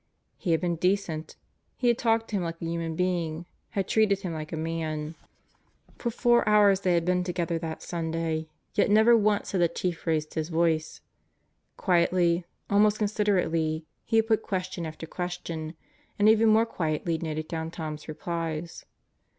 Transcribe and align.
He 0.39 0.49
had 0.49 0.59
been 0.61 0.77
decent. 0.77 1.35
He 1.77 1.87
had 1.87 1.99
talked 1.99 2.27
to 2.29 2.35
him 2.35 2.41
like 2.41 2.59
a 2.59 2.65
human 2.65 2.95
being; 2.95 3.45
had 3.69 3.87
treated 3.87 4.21
him 4.21 4.33
like 4.33 4.51
a 4.51 4.57
man. 4.57 5.13
For 5.99 6.09
four 6.09 6.39
hours 6.49 6.79
16 6.79 6.81
God 6.81 6.81
Goes 6.81 6.81
to 6.81 6.81
Murderer's 6.81 6.81
Row 6.81 6.83
they 6.83 6.93
had 6.95 7.05
been 7.05 7.23
together 7.23 7.59
that 7.59 7.83
Sunday, 7.83 8.49
yet 8.73 8.89
never 8.89 9.15
once 9.15 9.51
had 9.51 9.61
the 9.61 9.67
Chief 9.67 10.07
raised 10.07 10.33
his 10.33 10.49
voice. 10.49 11.01
Quietly, 11.77 12.45
almost 12.67 12.97
considerately, 12.97 13.85
he 14.03 14.15
had 14.15 14.25
put 14.25 14.41
question 14.41 14.87
after 14.87 15.05
question; 15.05 15.75
and 16.17 16.27
even 16.27 16.49
more 16.49 16.65
quietly 16.65 17.19
noted 17.19 17.47
down 17.47 17.69
Tom's 17.69 18.07
replies. 18.07 18.85